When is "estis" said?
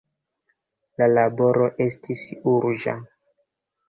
1.85-2.23